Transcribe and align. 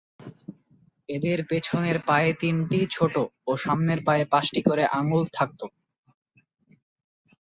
এদের 1.09 1.39
পিছনের 1.49 1.97
পায়ে 2.07 2.31
তিনটি 2.33 2.79
ছোট 2.91 3.13
ও 3.47 3.51
সামনের 3.57 3.99
পায়ে 4.03 4.25
পাঁচটি 4.25 4.61
করে 4.61 4.83
আঙুল 4.99 5.23
থাকত। 5.33 5.61